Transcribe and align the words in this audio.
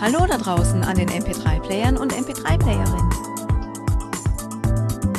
Hallo 0.00 0.24
da 0.26 0.38
draußen 0.38 0.82
an 0.82 0.96
den 0.96 1.10
MP3-Playern 1.10 1.98
und 1.98 2.14
MP3-Playerinnen. 2.14 3.10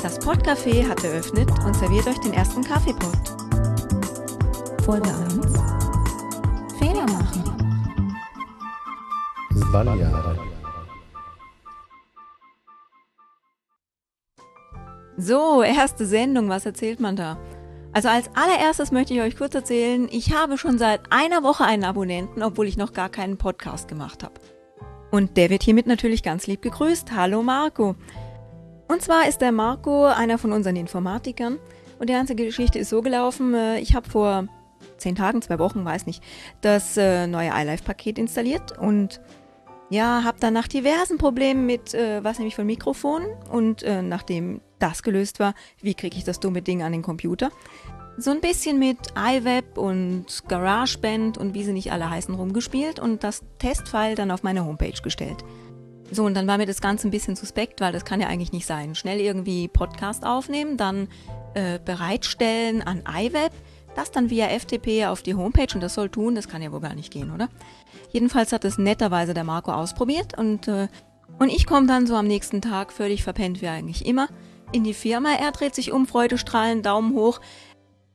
Das 0.01 0.19
Podcafé 0.19 0.89
hat 0.89 1.03
eröffnet 1.03 1.51
und 1.63 1.75
serviert 1.75 2.07
euch 2.07 2.17
den 2.17 2.33
ersten 2.33 2.63
Kaffeepot. 2.63 3.15
Folge 4.83 5.07
1. 5.07 5.35
Fehler 6.79 7.05
machen. 7.05 7.43
Sbagliare. 9.55 10.39
So, 15.15 15.61
erste 15.61 16.07
Sendung, 16.07 16.49
was 16.49 16.65
erzählt 16.65 16.99
man 16.99 17.15
da? 17.15 17.37
Also 17.93 18.09
als 18.09 18.31
allererstes 18.33 18.91
möchte 18.91 19.13
ich 19.13 19.21
euch 19.21 19.37
kurz 19.37 19.53
erzählen, 19.53 20.07
ich 20.09 20.33
habe 20.33 20.57
schon 20.57 20.79
seit 20.79 21.01
einer 21.11 21.43
Woche 21.43 21.65
einen 21.65 21.83
Abonnenten, 21.83 22.41
obwohl 22.41 22.65
ich 22.65 22.77
noch 22.77 22.93
gar 22.93 23.09
keinen 23.09 23.37
Podcast 23.37 23.87
gemacht 23.87 24.23
habe. 24.23 24.41
Und 25.11 25.35
der 25.35 25.49
wird 25.49 25.63
hiermit 25.63 25.87
natürlich 25.87 26.23
ganz 26.23 26.47
lieb 26.47 26.61
gegrüßt. 26.61 27.11
Hallo 27.11 27.43
Marco. 27.43 27.95
Und 28.87 29.01
zwar 29.01 29.27
ist 29.27 29.41
der 29.41 29.51
Marco 29.51 30.05
einer 30.05 30.37
von 30.37 30.53
unseren 30.53 30.77
Informatikern. 30.77 31.59
Und 31.99 32.09
die 32.09 32.13
ganze 32.13 32.33
Geschichte 32.33 32.79
ist 32.79 32.89
so 32.89 33.01
gelaufen, 33.01 33.53
äh, 33.53 33.79
ich 33.79 33.93
habe 33.93 34.09
vor 34.09 34.47
zehn 34.97 35.15
Tagen, 35.15 35.41
zwei 35.41 35.59
Wochen, 35.59 35.83
weiß 35.83 36.07
nicht, 36.07 36.23
das 36.61 36.95
äh, 36.97 37.27
neue 37.27 37.51
iLife-Paket 37.53 38.17
installiert 38.17 38.77
und 38.77 39.21
ja, 39.89 40.23
habe 40.23 40.37
dann 40.39 40.53
nach 40.53 40.67
diversen 40.67 41.17
Problemen 41.17 41.65
mit, 41.65 41.93
äh, 41.93 42.23
was 42.23 42.39
nämlich 42.39 42.55
von 42.55 42.65
Mikrofon 42.65 43.23
und 43.51 43.85
nachdem 44.01 44.61
das 44.79 45.03
gelöst 45.03 45.39
war, 45.39 45.53
wie 45.81 45.93
kriege 45.93 46.17
ich 46.17 46.23
das 46.23 46.39
dumme 46.39 46.61
Ding 46.61 46.81
an 46.81 46.91
den 46.91 47.01
Computer, 47.01 47.51
so 48.21 48.31
ein 48.31 48.41
bisschen 48.41 48.77
mit 48.77 48.97
iWeb 49.17 49.77
und 49.77 50.25
GarageBand 50.47 51.37
und 51.37 51.53
wie 51.53 51.63
sie 51.63 51.73
nicht 51.73 51.91
alle 51.91 52.09
heißen 52.09 52.35
rumgespielt 52.35 52.99
und 52.99 53.23
das 53.23 53.41
Testfile 53.57 54.15
dann 54.15 54.31
auf 54.31 54.43
meine 54.43 54.65
Homepage 54.65 54.99
gestellt. 55.01 55.43
So, 56.11 56.25
und 56.25 56.33
dann 56.33 56.45
war 56.45 56.57
mir 56.57 56.65
das 56.65 56.81
Ganze 56.81 57.07
ein 57.07 57.11
bisschen 57.11 57.35
suspekt, 57.35 57.79
weil 57.79 57.93
das 57.93 58.05
kann 58.05 58.19
ja 58.19 58.27
eigentlich 58.27 58.51
nicht 58.51 58.65
sein. 58.65 58.95
Schnell 58.95 59.19
irgendwie 59.19 59.67
Podcast 59.67 60.25
aufnehmen, 60.25 60.77
dann 60.77 61.07
äh, 61.53 61.79
bereitstellen 61.83 62.81
an 62.81 63.03
iWeb, 63.07 63.53
das 63.95 64.11
dann 64.11 64.29
via 64.29 64.47
FTP 64.47 65.05
auf 65.07 65.21
die 65.21 65.35
Homepage 65.35 65.73
und 65.73 65.81
das 65.81 65.93
soll 65.93 66.09
tun, 66.09 66.35
das 66.35 66.47
kann 66.47 66.61
ja 66.61 66.71
wohl 66.71 66.81
gar 66.81 66.95
nicht 66.95 67.11
gehen, 67.11 67.33
oder? 67.33 67.49
Jedenfalls 68.11 68.51
hat 68.51 68.65
es 68.65 68.77
netterweise 68.77 69.33
der 69.33 69.45
Marco 69.45 69.71
ausprobiert 69.71 70.37
und, 70.37 70.67
äh, 70.67 70.89
und 71.39 71.49
ich 71.49 71.65
komme 71.65 71.87
dann 71.87 72.05
so 72.05 72.15
am 72.15 72.27
nächsten 72.27 72.61
Tag 72.61 72.91
völlig 72.91 73.23
verpennt 73.23 73.61
wie 73.61 73.67
eigentlich 73.67 74.05
immer 74.05 74.27
in 74.71 74.83
die 74.83 74.93
Firma. 74.93 75.29
Er 75.33 75.51
dreht 75.51 75.75
sich 75.75 75.91
um, 75.91 76.07
Freudestrahlen, 76.07 76.81
Daumen 76.81 77.13
hoch. 77.13 77.39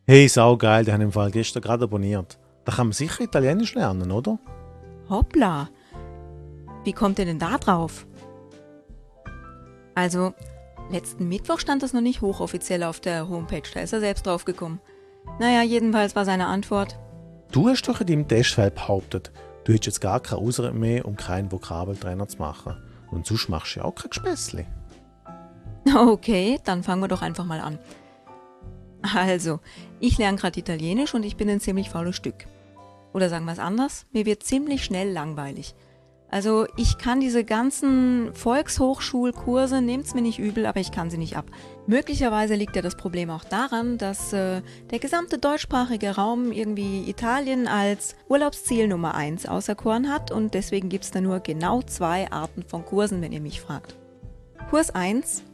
Hey, 0.09 0.29
saugeil, 0.29 0.85
die 0.85 0.93
haben 0.93 1.01
im 1.01 1.11
Fall 1.11 1.33
gestern 1.33 1.63
gerade 1.63 1.83
abonniert. 1.83 2.39
Da 2.65 2.71
kann 2.71 2.87
man 2.87 2.93
sicher 2.93 3.25
Italienisch 3.25 3.75
lernen, 3.75 4.13
oder? 4.13 4.39
Hoppla. 5.11 5.69
Wie 6.85 6.93
kommt 6.93 7.19
ihr 7.19 7.25
denn 7.25 7.41
da 7.41 7.59
drauf? 7.59 8.07
Also, 9.97 10.33
letzten 10.93 11.29
Mittwoch 11.29 11.59
stand 11.59 11.83
das 11.83 11.93
noch 11.93 12.03
nicht 12.03 12.21
hochoffiziell 12.21 12.85
auf 12.85 13.01
der 13.01 13.29
Homepage, 13.29 13.69
da 13.75 13.81
ist 13.81 13.93
er 13.93 13.99
selbst 13.99 14.29
draufgekommen. 14.29 14.79
Naja, 15.41 15.63
jedenfalls 15.63 16.15
war 16.15 16.25
seine 16.25 16.47
Antwort. 16.47 16.97
Du 17.51 17.69
hast 17.69 17.83
doch 17.89 18.01
in 18.01 18.07
deinem 18.07 18.29
Testfall 18.29 18.71
behauptet, 18.71 19.33
du 19.65 19.73
hättest 19.73 19.87
jetzt 19.87 20.01
gar 20.01 20.21
keine 20.21 20.41
Ausrede 20.41 20.73
mehr, 20.73 21.05
um 21.05 21.17
keinen 21.17 21.51
Vokabeltrainer 21.51 22.29
zu 22.29 22.39
machen. 22.39 22.77
Und 23.11 23.27
sonst 23.27 23.49
machst 23.49 23.75
du 23.75 23.81
ja 23.81 23.87
auch 23.87 23.97
kein 23.97 24.11
Gespässli. 24.11 24.67
Okay, 25.97 26.61
dann 26.65 26.83
fangen 26.83 27.03
wir 27.03 27.09
doch 27.09 27.23
einfach 27.23 27.45
mal 27.45 27.61
an. 27.61 27.79
Also, 29.15 29.61
ich 30.01 30.19
lerne 30.19 30.39
gerade 30.39 30.59
Italienisch 30.59 31.15
und 31.15 31.25
ich 31.25 31.37
bin 31.37 31.49
ein 31.49 31.61
ziemlich 31.61 31.91
faules 31.91 32.17
Stück. 32.17 32.47
Oder 33.13 33.29
sagen 33.29 33.47
wir 33.47 33.53
es 33.53 33.59
anders, 33.59 34.07
mir 34.13 34.27
wird 34.27 34.43
ziemlich 34.43 34.85
schnell 34.85 35.11
langweilig. 35.11 35.75
Also 36.29 36.67
ich 36.77 36.99
kann 36.99 37.21
diese 37.21 37.45
ganzen 37.45 38.35
Volkshochschulkurse, 38.35 39.81
nehmt's 39.81 40.13
mir 40.13 40.23
nicht 40.23 40.41
übel, 40.41 40.67
aber 40.67 40.81
ich 40.81 40.91
kann 40.91 41.09
sie 41.09 41.19
nicht 41.19 41.37
ab. 41.37 41.47
Möglicherweise 41.87 42.57
liegt 42.57 42.75
ja 42.75 42.83
das 42.83 42.97
Problem 42.97 43.31
auch 43.31 43.45
daran, 43.45 43.97
dass 43.97 44.33
äh, 44.33 44.61
der 44.91 44.99
gesamte 44.99 45.39
deutschsprachige 45.39 46.17
Raum 46.17 46.51
irgendwie 46.51 47.09
Italien 47.09 47.69
als 47.69 48.17
Urlaubsziel 48.29 48.89
Nummer 48.89 49.15
1 49.15 49.47
auserkoren 49.47 50.13
hat 50.13 50.33
und 50.33 50.55
deswegen 50.55 50.89
gibt's 50.89 51.13
da 51.13 51.21
nur 51.21 51.39
genau 51.41 51.83
zwei 51.83 52.31
Arten 52.33 52.65
von 52.65 52.85
Kursen, 52.85 53.23
wenn 53.23 53.33
ihr 53.33 53.41
mich 53.41 53.61
fragt. 53.61 53.95
Kurs 54.69 54.93
1 54.93 55.45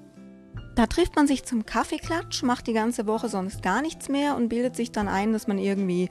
da 0.74 0.86
trifft 0.86 1.16
man 1.16 1.26
sich 1.26 1.44
zum 1.44 1.66
Kaffeeklatsch, 1.66 2.42
macht 2.42 2.66
die 2.66 2.72
ganze 2.72 3.06
Woche 3.06 3.28
sonst 3.28 3.62
gar 3.62 3.82
nichts 3.82 4.08
mehr 4.08 4.36
und 4.36 4.48
bildet 4.48 4.76
sich 4.76 4.92
dann 4.92 5.08
ein, 5.08 5.32
dass 5.32 5.46
man 5.46 5.58
irgendwie 5.58 6.08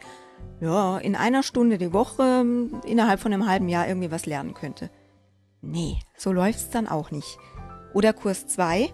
ja, 0.59 0.97
in 0.97 1.15
einer 1.15 1.43
Stunde 1.43 1.77
die 1.77 1.93
Woche 1.93 2.41
ähm, 2.41 2.81
innerhalb 2.85 3.19
von 3.19 3.33
einem 3.33 3.47
halben 3.47 3.69
Jahr 3.69 3.87
irgendwie 3.87 4.11
was 4.11 4.25
lernen 4.25 4.53
könnte. 4.53 4.89
Nee, 5.61 5.99
so 6.17 6.31
läuft's 6.31 6.69
dann 6.69 6.87
auch 6.87 7.11
nicht. 7.11 7.37
Oder 7.93 8.13
Kurs 8.13 8.47
2. 8.47 8.89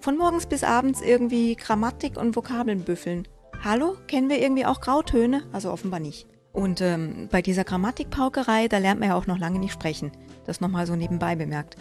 Von 0.00 0.16
morgens 0.16 0.46
bis 0.46 0.62
abends 0.62 1.00
irgendwie 1.00 1.56
Grammatik 1.56 2.16
und 2.16 2.36
Vokabeln 2.36 2.82
büffeln. 2.82 3.26
Hallo, 3.64 3.96
kennen 4.06 4.28
wir 4.28 4.40
irgendwie 4.40 4.66
auch 4.66 4.80
Grautöne? 4.80 5.42
Also 5.52 5.72
offenbar 5.72 6.00
nicht. 6.00 6.28
Und 6.52 6.80
ähm, 6.80 7.28
bei 7.30 7.42
dieser 7.42 7.64
Grammatikpaukerei, 7.64 8.68
da 8.68 8.78
lernt 8.78 9.00
man 9.00 9.10
ja 9.10 9.14
auch 9.14 9.26
noch 9.26 9.38
lange 9.38 9.58
nicht 9.58 9.72
sprechen. 9.72 10.12
Das 10.44 10.60
nochmal 10.60 10.86
so 10.86 10.96
nebenbei 10.96 11.36
bemerkt. 11.36 11.76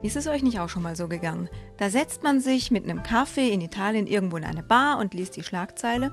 Ist 0.00 0.16
es 0.16 0.28
euch 0.28 0.42
nicht 0.42 0.60
auch 0.60 0.68
schon 0.68 0.82
mal 0.82 0.94
so 0.94 1.08
gegangen? 1.08 1.48
Da 1.76 1.90
setzt 1.90 2.22
man 2.22 2.40
sich 2.40 2.70
mit 2.70 2.84
einem 2.84 3.02
Kaffee 3.02 3.50
in 3.50 3.60
Italien 3.60 4.06
irgendwo 4.06 4.36
in 4.36 4.44
eine 4.44 4.62
Bar 4.62 4.98
und 4.98 5.12
liest 5.12 5.36
die 5.36 5.42
Schlagzeile. 5.42 6.12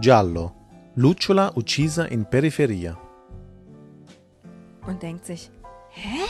Giallo. 0.00 0.52
Lucciola 0.94 1.52
uccisa 1.56 2.04
in 2.04 2.24
periferia. 2.24 2.96
Und 4.86 5.02
denkt 5.02 5.26
sich, 5.26 5.50
hä? 5.90 6.20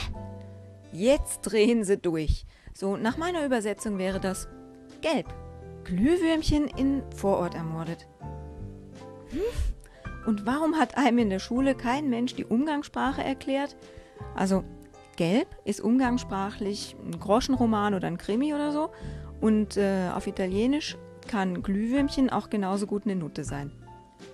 Jetzt 0.93 1.43
drehen 1.43 1.85
sie 1.85 1.99
durch. 1.99 2.47
So, 2.73 2.97
nach 2.97 3.19
meiner 3.19 3.45
Übersetzung 3.45 3.99
wäre 3.99 4.19
das 4.19 4.49
gelb. 5.03 5.27
Glühwürmchen 5.85 6.69
in 6.69 7.03
Vorort 7.15 7.55
ermordet. 7.55 8.09
Hm? 9.31 9.41
Und 10.27 10.47
warum 10.47 10.77
hat 10.77 10.97
einem 10.97 11.19
in 11.19 11.31
der 11.31 11.39
Schule 11.39 11.75
kein 11.75 12.09
Mensch 12.09 12.35
die 12.35 12.45
Umgangssprache 12.45 13.23
erklärt? 13.23 13.77
Also, 14.35 14.65
Gelb 15.17 15.49
ist 15.65 15.81
umgangssprachlich 15.81 16.97
ein 17.05 17.19
Groschenroman 17.19 17.95
oder 17.95 18.07
ein 18.07 18.19
Krimi 18.19 18.55
oder 18.55 18.73
so. 18.73 18.91
Und 19.41 19.77
äh, 19.77 20.11
auf 20.15 20.27
Italienisch 20.27 20.97
kann 21.27 21.63
Glühwürmchen 21.63 22.31
auch 22.31 22.51
genauso 22.51 22.87
gut 22.87 23.05
eine 23.05 23.17
Nutte 23.17 23.45
sein. 23.45 23.73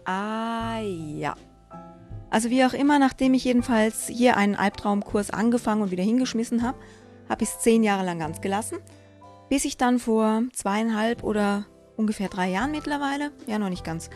Ah 0.04 0.80
ja. 0.80 1.34
Also 2.30 2.50
wie 2.50 2.64
auch 2.64 2.72
immer, 2.72 2.98
nachdem 2.98 3.34
ich 3.34 3.44
jedenfalls 3.44 4.08
hier 4.08 4.36
einen 4.36 4.54
Albtraumkurs 4.54 5.30
angefangen 5.30 5.82
und 5.82 5.90
wieder 5.90 6.04
hingeschmissen 6.04 6.62
habe, 6.62 6.78
habe 7.28 7.42
ich 7.42 7.50
es 7.50 7.60
zehn 7.60 7.82
Jahre 7.82 8.04
lang 8.04 8.18
ganz 8.18 8.40
gelassen, 8.40 8.78
bis 9.48 9.64
ich 9.64 9.76
dann 9.76 9.98
vor 9.98 10.42
zweieinhalb 10.52 11.22
oder 11.24 11.66
ungefähr 11.96 12.28
drei 12.28 12.50
Jahren 12.50 12.70
mittlerweile, 12.70 13.32
ja 13.46 13.58
noch 13.58 13.68
nicht 13.68 13.84
ganz, 13.84 14.08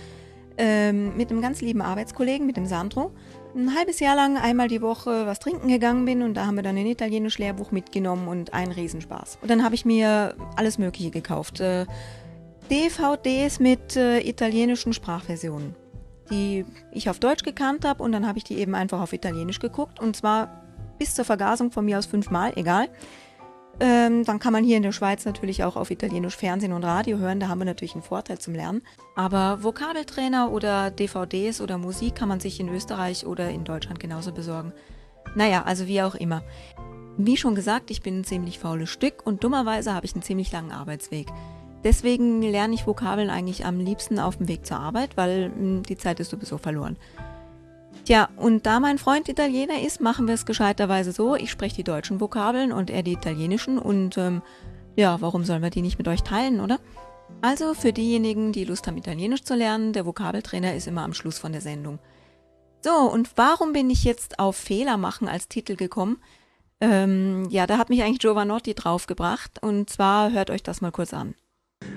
ähm, 0.59 1.17
mit 1.17 1.31
einem 1.31 1.41
ganz 1.41 1.61
lieben 1.61 1.83
Arbeitskollegen, 1.83 2.47
mit 2.47 2.57
dem 2.57 2.67
Sandro, 2.67 3.13
ein 3.55 3.75
halbes 3.75 4.01
Jahr 4.01 4.17
lang 4.17 4.37
einmal 4.37 4.69
die 4.69 4.83
Woche 4.83 5.27
was 5.27 5.39
trinken 5.39 5.69
gegangen 5.69 6.05
bin 6.05 6.23
und 6.23 6.35
da 6.35 6.47
haben 6.47 6.57
wir 6.57 6.63
dann 6.63 6.77
ein 6.77 6.87
italienisch 6.87 7.39
Lehrbuch 7.39 7.73
mitgenommen 7.73 8.29
und 8.29 8.53
einen 8.53 8.73
Riesenspaß. 8.73 9.39
Und 9.41 9.51
dann 9.51 9.65
habe 9.65 9.75
ich 9.75 9.85
mir 9.85 10.35
alles 10.57 10.79
Mögliche 10.79 11.11
gekauft. 11.11 11.61
Äh, 11.61 11.87
DVDs 12.71 13.61
mit 13.61 13.97
äh, 13.97 14.21
italienischen 14.21 14.93
Sprachversionen, 14.93 15.75
die 16.31 16.65
ich 16.93 17.09
auf 17.09 17.19
Deutsch 17.19 17.45
gekannt 17.45 17.85
habe 17.85 18.03
und 18.03 18.13
dann 18.13 18.27
habe 18.27 18.39
ich 18.39 18.45
die 18.45 18.59
eben 18.59 18.75
einfach 18.75 19.01
auf 19.01 19.13
Italienisch 19.13 19.61
geguckt 19.61 20.01
und 20.01 20.17
zwar 20.17 20.63
bis 20.99 21.15
zur 21.15 21.25
Vergasung 21.25 21.71
von 21.71 21.85
mir 21.85 21.99
aus 21.99 22.07
fünfmal, 22.07 22.53
egal. 22.57 22.89
Ähm, 23.79 24.25
dann 24.25 24.39
kann 24.39 24.55
man 24.55 24.65
hier 24.65 24.79
in 24.79 24.83
der 24.83 24.93
Schweiz 24.93 25.27
natürlich 25.27 25.63
auch 25.63 25.77
auf 25.77 25.91
Italienisch 25.91 26.37
Fernsehen 26.37 26.73
und 26.73 26.85
Radio 26.85 27.19
hören. 27.19 27.41
Da 27.41 27.49
haben 27.49 27.59
wir 27.59 27.67
natürlich 27.67 27.95
einen 27.95 28.03
Vorteil 28.03 28.39
zum 28.39 28.55
Lernen. 28.55 28.83
Aber 29.15 29.63
Vokabeltrainer 29.63 30.51
oder 30.51 30.91
DVDs 30.91 31.61
oder 31.61 31.77
Musik 31.77 32.15
kann 32.15 32.29
man 32.29 32.41
sich 32.41 32.59
in 32.59 32.69
Österreich 32.71 33.27
oder 33.27 33.51
in 33.51 33.65
Deutschland 33.65 34.01
genauso 34.01 34.33
besorgen. 34.33 34.73
Naja, 35.35 35.65
also 35.65 35.87
wie 35.87 36.01
auch 36.01 36.15
immer. 36.15 36.43
Wie 37.19 37.37
schon 37.37 37.55
gesagt, 37.55 37.91
ich 37.91 38.03
bin 38.03 38.21
ein 38.21 38.25
ziemlich 38.25 38.59
faules 38.59 38.89
Stück 38.89 39.27
und 39.27 39.45
dummerweise 39.45 39.95
habe 39.95 40.07
ich 40.07 40.15
einen 40.15 40.23
ziemlich 40.23 40.53
langen 40.53 40.73
Arbeitsweg. 40.73 41.29
Deswegen 41.85 42.43
lerne 42.43 42.75
ich 42.75 42.87
Vokabeln 42.87 43.31
eigentlich 43.31 43.65
am 43.65 43.79
liebsten 43.79 44.19
auf 44.19 44.39
dem 44.39 44.49
Weg 44.49 44.67
zur 44.67 44.79
Arbeit, 44.79 45.17
weil 45.17 45.51
mh, 45.51 45.55
hm, 45.55 45.83
die 45.83 45.97
Zeit 45.97 46.19
ist 46.21 46.31
sowieso 46.31 46.59
verloren. 46.59 46.97
Tja, 48.05 48.29
und 48.37 48.67
da 48.67 48.79
mein 48.79 48.99
Freund 48.99 49.29
Italiener 49.29 49.81
ist, 49.81 50.01
machen 50.01 50.27
wir 50.27 50.35
es 50.35 50.47
gescheiterweise 50.47 51.13
so. 51.13 51.35
Ich 51.35 51.51
spreche 51.51 51.77
die 51.77 51.85
deutschen 51.85 52.21
Vokabeln 52.21 52.73
und 52.73 52.91
er 52.91 53.03
die 53.03 53.13
italienischen 53.13 53.79
und 53.79 54.17
ähm, 54.17 54.43
ja, 54.95 55.21
warum 55.21 55.45
sollen 55.45 55.63
wir 55.63 55.71
die 55.71 55.83
nicht 55.83 55.99
mit 55.99 56.09
euch 56.09 56.23
teilen, 56.23 56.61
oder? 56.61 56.79
Also 57.43 57.75
für 57.75 57.93
diejenigen, 57.93 58.53
die 58.53 58.65
Lust 58.65 58.87
haben, 58.87 58.97
Italienisch 58.97 59.43
zu 59.43 59.55
lernen, 59.55 59.93
der 59.93 60.07
Vokabeltrainer 60.07 60.75
ist 60.75 60.87
immer 60.87 61.03
am 61.03 61.15
Schluss 61.15 61.39
von 61.39 61.53
der 61.53 61.61
Sendung. 61.61 61.99
So, 62.83 62.93
und 62.93 63.31
warum 63.37 63.73
bin 63.73 63.91
ich 63.91 64.05
jetzt 64.05 64.39
auf 64.39 64.57
Fehler 64.57 64.97
machen 64.97 65.29
als 65.29 65.49
Titel 65.49 65.77
gekommen? 65.77 66.19
Ähm, 66.81 67.49
ja, 67.51 67.67
da 67.67 67.79
hat 67.79 67.89
mich 67.89 68.03
eigentlich 68.03 68.21
Giovanotti 68.21 68.75
draufgebracht 68.75 69.63
und 69.63 69.91
zwar 69.91 70.31
hört 70.31 70.51
euch 70.51 70.63
das 70.63 70.81
mal 70.81 70.93
kurz 70.93 71.13
an. 71.15 71.35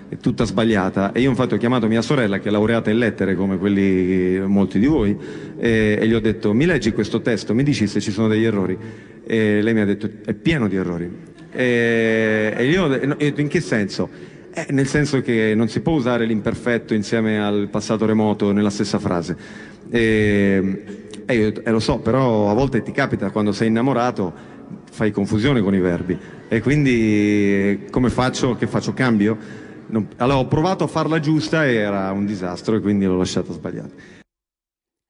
È 0.09 0.17
tutta 0.17 0.43
sbagliata 0.43 1.11
e 1.11 1.21
io 1.21 1.29
infatti 1.29 1.53
ho 1.53 1.57
chiamato 1.57 1.87
mia 1.87 2.01
sorella 2.01 2.39
che 2.39 2.49
è 2.49 2.51
laureata 2.51 2.89
in 2.89 2.97
lettere 2.97 3.35
come 3.35 3.57
quelli 3.59 4.41
molti 4.43 4.79
di 4.79 4.87
voi 4.87 5.15
e, 5.57 5.99
e, 6.01 6.07
gli 6.07 6.13
ho 6.15 6.19
detto 6.19 6.51
mi 6.51 6.65
leggi 6.65 6.91
questo 6.91 7.21
testo, 7.21 7.53
mi 7.53 7.63
dici 7.63 7.85
se 7.85 8.01
ci 8.01 8.09
sono 8.09 8.27
degli 8.27 8.43
errori 8.43 8.75
e 9.23 9.61
lei 9.61 9.73
mi 9.73 9.81
ha 9.81 9.85
detto 9.85 10.09
è 10.25 10.33
pieno 10.33 10.67
di 10.67 10.75
errori 10.75 11.09
e, 11.51 12.53
e 12.57 12.65
io 12.65 12.85
ho 12.85 12.87
detto 12.87 13.39
in 13.39 13.47
che 13.47 13.61
senso? 13.61 14.09
Eh, 14.51 14.65
nel 14.71 14.87
senso 14.87 15.21
che 15.21 15.53
non 15.55 15.67
si 15.67 15.79
può 15.81 15.93
usare 15.93 16.25
l'imperfetto 16.25 16.95
insieme 16.95 17.39
al 17.39 17.67
passato 17.69 18.07
remoto 18.07 18.51
nella 18.51 18.71
stessa 18.71 18.97
frase 18.97 19.37
e, 19.91 20.83
io 21.27 21.53
e 21.63 21.69
lo 21.69 21.79
so 21.79 21.99
però 21.99 22.49
a 22.49 22.53
volte 22.53 22.81
ti 22.81 22.91
capita 22.91 23.29
quando 23.29 23.51
sei 23.51 23.67
innamorato 23.67 24.33
fai 24.89 25.11
confusione 25.11 25.61
con 25.61 25.75
i 25.75 25.79
verbi 25.79 26.17
e 26.47 26.61
quindi 26.61 27.85
come 27.91 28.09
faccio? 28.09 28.55
Che 28.55 28.65
faccio? 28.65 28.93
Cambio? 28.93 29.67
Non, 29.89 30.07
allora 30.17 30.39
ho 30.39 30.47
provato 30.47 30.83
a 30.83 30.87
farla 30.87 31.19
giusta 31.19 31.65
e 31.65 31.75
era 31.75 32.11
un 32.11 32.25
disastro 32.25 32.75
e 32.75 32.79
quindi 32.79 33.05
l'ho 33.05 33.17
lasciata 33.17 33.51
sbagliata. 33.53 33.93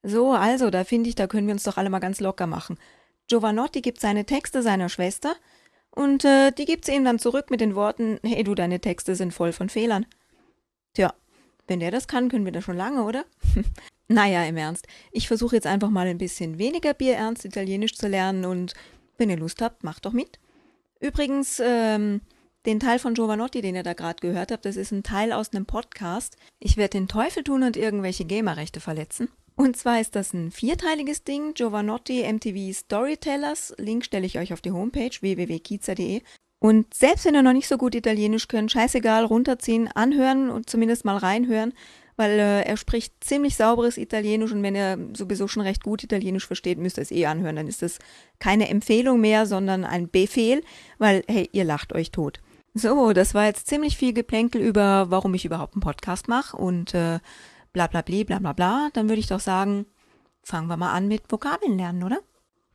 So, 0.02 0.32
also, 0.32 0.70
da 0.70 0.84
finde 0.84 1.10
ich, 1.10 1.14
da 1.14 1.26
können 1.26 1.46
wir 1.46 1.52
uns 1.52 1.64
doch 1.64 1.76
alle 1.76 1.90
mal 1.90 1.98
ganz 1.98 2.20
locker 2.20 2.46
machen. 2.46 2.78
Giovanotti 3.26 3.82
gibt 3.82 4.00
seine 4.00 4.24
Texte 4.24 4.62
seiner 4.62 4.88
Schwester 4.88 5.36
und 5.90 6.24
äh, 6.24 6.52
die 6.52 6.64
gibt's 6.64 6.88
ihm 6.88 7.04
dann 7.04 7.18
zurück 7.18 7.50
mit 7.50 7.60
den 7.60 7.74
Worten, 7.74 8.18
hey 8.22 8.42
du, 8.42 8.54
deine 8.54 8.80
Texte 8.80 9.14
sind 9.14 9.34
voll 9.34 9.52
von 9.52 9.68
Fehlern. 9.68 10.06
Tja, 10.94 11.12
wenn 11.66 11.80
der 11.80 11.90
das 11.90 12.08
kann, 12.08 12.30
können 12.30 12.46
wir 12.46 12.52
das 12.52 12.64
schon 12.64 12.76
lange, 12.78 13.04
oder? 13.04 13.24
naja, 14.08 14.44
im 14.44 14.56
Ernst. 14.56 14.86
Ich 15.12 15.28
versuche 15.28 15.56
jetzt 15.56 15.66
einfach 15.66 15.90
mal 15.90 16.06
ein 16.06 16.18
bisschen 16.18 16.58
weniger 16.58 16.94
bierernst 16.94 17.44
Italienisch 17.44 17.94
zu 17.94 18.08
lernen 18.08 18.46
und 18.46 18.72
wenn 19.18 19.28
ihr 19.28 19.36
Lust 19.36 19.60
habt, 19.60 19.84
macht 19.84 20.06
doch 20.06 20.12
mit. 20.12 20.38
Übrigens, 20.98 21.60
ähm, 21.62 22.22
den 22.66 22.80
Teil 22.80 22.98
von 22.98 23.14
Giovanotti, 23.14 23.62
den 23.62 23.74
ihr 23.74 23.82
da 23.82 23.94
gerade 23.94 24.20
gehört 24.20 24.52
habt, 24.52 24.64
das 24.64 24.76
ist 24.76 24.92
ein 24.92 25.02
Teil 25.02 25.32
aus 25.32 25.52
einem 25.52 25.66
Podcast. 25.66 26.36
Ich 26.58 26.76
werde 26.76 26.98
den 26.98 27.08
Teufel 27.08 27.42
tun 27.42 27.62
und 27.62 27.76
irgendwelche 27.76 28.24
Gamerrechte 28.24 28.80
verletzen. 28.80 29.28
Und 29.56 29.76
zwar 29.76 30.00
ist 30.00 30.16
das 30.16 30.32
ein 30.32 30.50
vierteiliges 30.50 31.24
Ding, 31.24 31.54
Giovanotti 31.54 32.22
MTV 32.30 32.74
Storytellers. 32.74 33.74
Link 33.78 34.04
stelle 34.04 34.26
ich 34.26 34.38
euch 34.38 34.52
auf 34.52 34.60
die 34.60 34.72
Homepage 34.72 35.10
www.kiza.de. 35.20 36.22
Und 36.58 36.92
selbst 36.92 37.24
wenn 37.24 37.34
ihr 37.34 37.42
noch 37.42 37.54
nicht 37.54 37.68
so 37.68 37.78
gut 37.78 37.94
Italienisch 37.94 38.46
könnt, 38.46 38.70
scheißegal, 38.70 39.24
runterziehen, 39.24 39.88
anhören 39.88 40.50
und 40.50 40.68
zumindest 40.68 41.06
mal 41.06 41.16
reinhören, 41.16 41.72
weil 42.16 42.38
äh, 42.38 42.62
er 42.62 42.76
spricht 42.76 43.24
ziemlich 43.24 43.56
sauberes 43.56 43.96
Italienisch 43.96 44.52
und 44.52 44.62
wenn 44.62 44.74
er 44.74 44.98
sowieso 45.14 45.48
schon 45.48 45.62
recht 45.62 45.82
gut 45.82 46.04
Italienisch 46.04 46.46
versteht, 46.46 46.78
müsst 46.78 46.98
ihr 46.98 47.02
es 47.02 47.10
eh 47.10 47.24
anhören. 47.24 47.56
Dann 47.56 47.66
ist 47.66 47.80
das 47.80 47.98
keine 48.38 48.68
Empfehlung 48.68 49.20
mehr, 49.20 49.46
sondern 49.46 49.84
ein 49.84 50.10
Befehl, 50.10 50.62
weil, 50.98 51.22
hey, 51.28 51.48
ihr 51.52 51.64
lacht 51.64 51.94
euch 51.94 52.10
tot. 52.10 52.40
So, 52.74 53.12
das 53.12 53.34
war 53.34 53.46
jetzt 53.46 53.66
ziemlich 53.66 53.96
viel 53.96 54.12
Geplänkel 54.12 54.60
über, 54.60 55.10
warum 55.10 55.34
ich 55.34 55.44
überhaupt 55.44 55.74
einen 55.74 55.82
Podcast 55.82 56.28
mache 56.28 56.56
und 56.56 56.94
äh, 56.94 57.18
bla 57.72 57.88
bla 57.88 58.02
bla 58.02 58.22
bla 58.24 58.38
bla 58.38 58.52
bla. 58.52 58.90
Dann 58.92 59.08
würde 59.08 59.20
ich 59.20 59.26
doch 59.26 59.40
sagen, 59.40 59.86
fangen 60.42 60.68
wir 60.68 60.76
mal 60.76 60.92
an 60.92 61.08
mit 61.08 61.22
Vokabeln 61.30 61.76
lernen, 61.76 62.04
oder? 62.04 62.20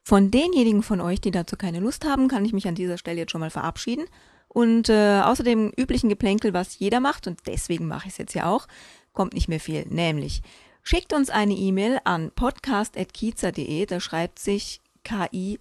Von 0.04 0.32
denjenigen 0.32 0.84
von 0.84 1.02
euch, 1.02 1.22
die 1.22 1.32
dazu 1.32 1.56
keine 1.56 1.80
Lust 1.80 2.06
haben, 2.06 2.28
kann 2.28 2.46
ich 2.46 2.54
mich 2.54 2.68
an 2.68 2.76
dieser 2.76 2.98
Stelle 2.98 3.20
jetzt 3.20 3.32
schon 3.32 3.42
mal 3.42 3.50
verabschieden. 3.50 4.06
Und 4.50 4.90
äh, 4.90 5.22
außer 5.22 5.44
dem 5.44 5.72
üblichen 5.76 6.10
Geplänkel, 6.10 6.54
was 6.54 6.78
jeder 6.78 7.00
macht, 7.00 7.28
und 7.28 7.40
deswegen 7.48 7.88
mache 7.88 8.08
ich 8.08 8.14
es 8.14 8.18
jetzt 8.18 8.34
ja 8.36 8.50
auch, 8.50 8.68
kommt 9.14 9.34
nicht 9.34 9.48
mehr 9.48 9.60
viel. 9.60 9.86
Nämlich, 9.88 10.42
schickt 10.84 11.14
uns 11.14 11.30
eine 11.30 11.56
E-Mail 11.56 12.00
an 12.04 12.32
podcast.kiza.de, 12.36 13.86
da 13.86 14.00
schreibt 14.00 14.40
sich 14.40 14.82
kiza.de 15.04 15.60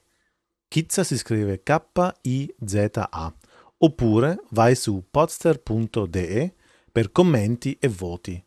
Kizza 0.69 1.03
si 1.03 1.18
scrive 1.18 1.59
K-I-Z-A. 1.59 3.33
Oppure 3.79 4.39
vai 4.50 4.75
su 4.75 5.03
podster.de 5.12 6.53
per 6.91 7.12
commenti 7.12 7.77
e 7.79 7.88
voti. 7.88 8.44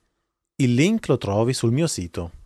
Il 0.56 0.74
link 0.74 1.06
lo 1.06 1.16
trovi 1.16 1.54
sul 1.54 1.70
mio 1.70 1.86
sito. 1.86 2.39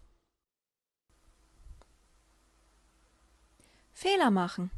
Fehler 3.94 4.30
machen. 4.30 4.70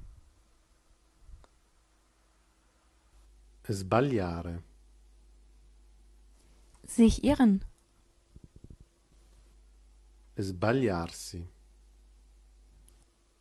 Sbagliare. 3.69 4.63
Sich 6.85 7.25
irren. 7.25 7.65
Sbagliarsi. 10.39 11.49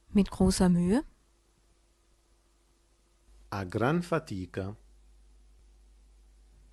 Mit 0.09 0.31
großer 0.31 0.69
Mühe. 0.69 1.03
A 3.49 3.63
gran 3.65 4.01
fatica. 4.01 4.75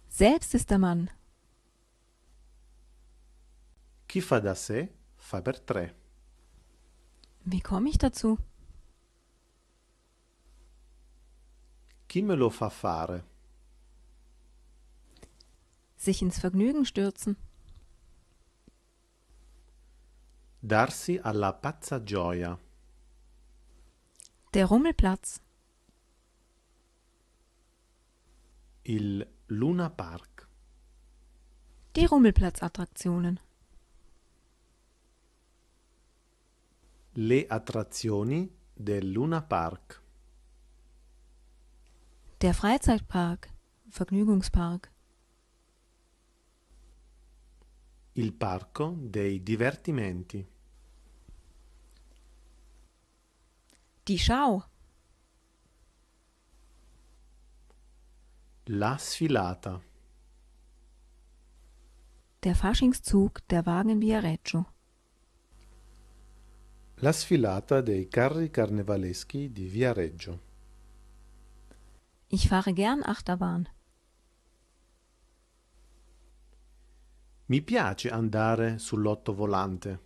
Selbst 0.08 0.54
ist 0.54 0.70
der 0.70 0.78
Mann. 0.78 1.10
Chi 4.08 4.20
fa 4.20 4.40
da 4.40 4.54
sé 4.54 4.88
fa 5.16 5.40
per 5.40 5.58
tre. 5.66 5.94
Wie 7.44 7.60
komme 7.60 7.88
ich 7.88 7.98
dazu? 7.98 8.38
Chi 12.12 12.20
me 12.20 12.34
lo 12.34 12.50
fa 12.50 12.68
fare? 12.68 13.24
Sich 15.96 16.20
ins 16.20 16.38
Vergnügen 16.38 16.84
stürzen. 16.84 17.36
Darsi 20.60 21.18
alla 21.22 21.54
pazza 21.54 22.02
gioia. 22.04 22.58
Der 24.52 24.66
Rummelplatz. 24.66 25.40
Il 28.82 29.26
Luna 29.46 29.88
Park. 29.88 30.46
Die 31.96 32.04
Rummelplatzattraktionen. 32.04 33.40
Le 37.14 37.46
attrazioni 37.48 38.54
del 38.74 39.10
Luna 39.10 39.40
Park. 39.40 40.01
Der 42.42 42.54
Freizeitpark, 42.54 43.50
Vergnügungspark. 43.88 44.90
Il 48.14 48.32
parco 48.32 48.96
dei 48.98 49.38
divertimenti. 49.38 50.44
Die 54.08 54.18
Schau. 54.18 54.64
La 58.64 58.98
sfilata. 58.98 59.80
Der 62.42 62.56
Faschingszug 62.56 63.46
der 63.46 63.64
Wagen 63.66 64.00
Viareggio. 64.00 64.66
La 66.96 67.12
sfilata 67.12 67.80
dei 67.82 68.08
carri 68.08 68.50
carnevaleschi 68.50 69.52
di 69.52 69.68
Viareggio. 69.68 70.50
Ich 72.34 72.48
fahre 72.48 72.72
gern 72.72 73.02
Achterbahn. 73.04 73.68
Mi 77.48 77.60
piace 77.60 78.10
andare 78.10 78.78
sull'ottovolante. 78.78 79.98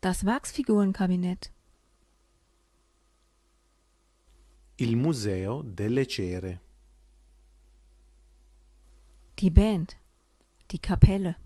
Das 0.00 0.24
Wachsfigurenkabinett. 0.24 1.52
Il 4.76 4.96
museo 4.96 5.62
delle 5.62 6.06
cere. 6.06 6.60
Die 9.38 9.50
Band. 9.50 9.98
Die 10.70 10.78
Kapelle. 10.78 11.36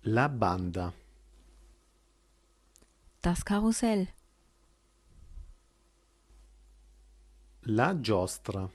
La 0.00 0.28
banda. 0.28 0.92
Das 3.20 3.44
Karussell. 3.44 4.08
La 7.66 7.94
giostra. 8.00 8.68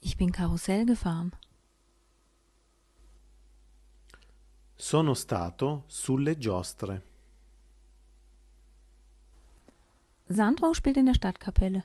Ich 0.00 0.16
bin 0.16 0.32
Karussell 0.32 0.86
gefahren. 0.86 1.32
Sono 4.76 5.12
stato 5.12 5.84
sulle 5.88 6.38
giostre. 6.38 7.02
Sandro 10.26 10.72
spielt 10.72 10.96
in 10.96 11.04
der 11.04 11.14
Stadtkapelle. 11.14 11.84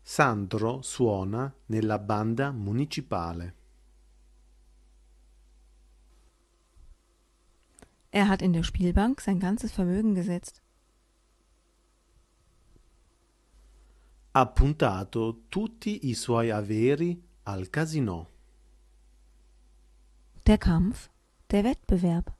Sandro 0.00 0.80
suona 0.80 1.52
nella 1.66 1.98
banda 1.98 2.52
municipale. 2.52 3.54
Er 8.10 8.28
hat 8.28 8.42
in 8.42 8.52
der 8.52 8.62
Spielbank 8.62 9.20
sein 9.20 9.38
ganzes 9.38 9.72
Vermögen 9.72 10.14
gesetzt. 10.14 10.62
Ha 14.34 14.44
puntato 14.44 15.42
tutti 15.48 16.08
i 16.08 16.14
suoi 16.14 16.50
averi 16.52 17.20
al 17.44 17.68
casino. 17.70 18.28
Der 20.46 20.58
Kampf, 20.58 21.10
der 21.50 21.64
Wettbewerb. 21.64 22.32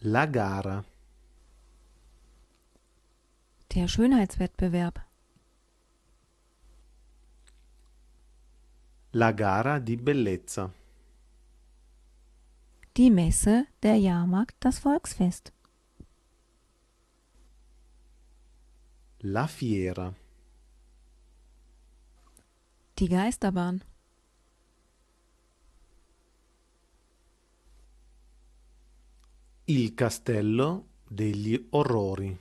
La 0.00 0.26
gara. 0.26 0.84
Der 3.74 3.88
Schönheitswettbewerb. 3.88 5.04
La 9.10 9.32
gara 9.32 9.78
di 9.78 9.96
bellezza. 9.96 10.72
Die 12.96 13.10
Messe, 13.10 13.66
der 13.82 13.96
Jahrmarkt, 13.96 14.56
das 14.60 14.78
Volksfest. 14.78 15.52
La 19.20 19.46
fiera. 19.46 20.14
Die 22.98 23.08
Geisterbahn. 23.08 23.84
Il 29.66 29.94
castello 29.94 30.86
degli 31.06 31.66
orrori. 31.72 32.38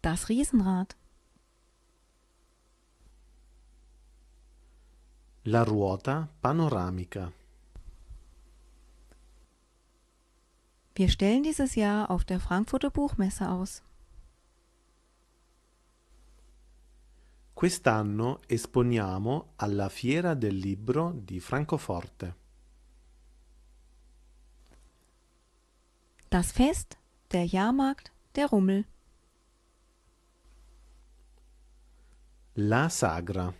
Das 0.00 0.30
Riesenrad. 0.30 0.96
La 5.44 5.64
ruota 5.64 6.28
panoramica. 6.40 7.32
Wir 10.94 11.08
stellen 11.08 11.42
dieses 11.42 11.74
Jahr 11.74 12.10
auf 12.12 12.24
der 12.24 12.38
Frankfurter 12.38 12.90
Buchmesse 12.90 13.48
aus. 13.48 13.82
Quest'anno 17.54 18.40
esponiamo 18.46 19.54
alla 19.56 19.88
Fiera 19.88 20.34
del 20.34 20.54
Libro 20.54 21.10
di 21.12 21.40
Francoforte. 21.40 22.36
Das 26.28 26.52
Fest, 26.52 26.96
der 27.32 27.46
Jahrmarkt, 27.46 28.12
der 28.36 28.46
Rummel. 28.46 28.84
La 32.54 32.88
Sagra. 32.88 33.52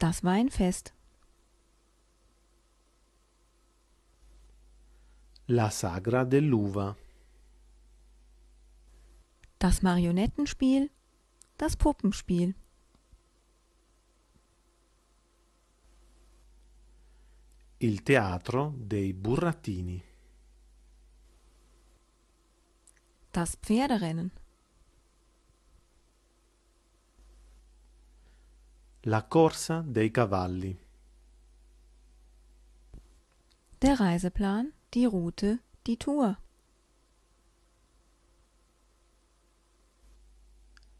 Das 0.00 0.24
Weinfest. 0.24 0.94
La 5.48 5.68
Sagra 5.68 6.24
dell'Uva. 6.24 6.96
Das 9.58 9.82
Marionettenspiel. 9.82 10.88
Das 11.58 11.76
Puppenspiel. 11.76 12.54
Il 17.76 18.02
Teatro 18.02 18.72
dei 18.78 19.12
Burattini. 19.12 20.02
Das 23.32 23.56
Pferderennen. 23.56 24.32
La 29.04 29.22
Corsa 29.22 29.80
dei 29.80 30.10
Cavalli. 30.10 30.76
Der 33.80 33.98
Reiseplan, 33.98 34.74
die 34.92 35.06
Route, 35.06 35.58
die 35.86 35.96
Tour. 35.96 36.36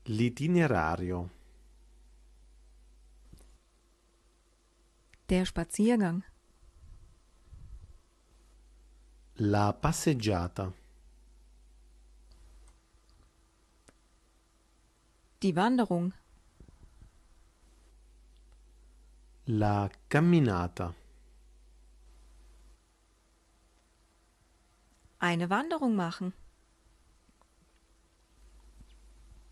L'itinerario. 0.06 1.28
Der 5.28 5.44
Spaziergang. 5.44 6.24
La 9.36 9.72
passeggiata. 9.72 10.72
Die 15.42 15.54
Wanderung. 15.54 16.14
La 19.52 19.90
camminata. 20.08 20.94
Eine 25.18 25.50
Wanderung 25.50 25.96
machen. 25.96 26.32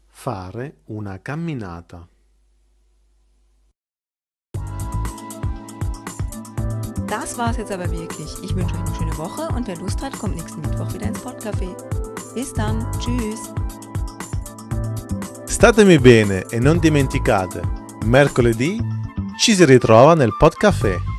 Fare 0.06 0.74
una 0.86 1.18
camminata. 1.18 2.06
Das 7.08 7.36
war's 7.36 7.56
jetzt 7.56 7.72
aber 7.72 7.90
wirklich. 7.90 8.40
Ich 8.44 8.54
wünsche 8.54 8.76
euch 8.76 8.80
eine 8.80 8.94
schöne 8.94 9.18
Woche 9.18 9.48
und 9.56 9.66
wer 9.66 9.76
Lust 9.78 10.00
hat, 10.00 10.16
kommt 10.16 10.36
nächsten 10.36 10.60
Mittwoch 10.60 10.94
wieder 10.94 11.08
ins 11.08 11.24
Podcafé. 11.24 11.74
Bis 12.34 12.52
dann. 12.52 12.86
Tschüss. 13.00 13.52
Statemi 15.48 15.98
bene 15.98 16.44
e 16.52 16.60
non 16.60 16.78
dimenticate, 16.78 17.62
mercoledì 18.04 18.97
ci 19.38 19.54
si 19.54 19.64
ritrova 19.64 20.14
nel 20.14 20.34
Podcafé. 20.36 21.17